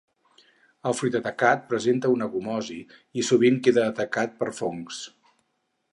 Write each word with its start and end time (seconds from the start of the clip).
El 0.91 0.95
fruit 0.99 1.17
atacat 1.19 1.67
presenta 1.73 2.11
una 2.15 2.29
gomosi 2.37 2.79
i 3.23 3.27
sovint 3.31 3.63
queda 3.69 3.87
atacat 3.93 4.35
per 4.41 4.51
fongs. 4.63 5.07